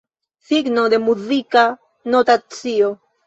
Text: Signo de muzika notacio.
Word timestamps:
Signo 0.51 0.85
de 0.93 0.99
muzika 1.09 1.65
notacio. 2.15 2.91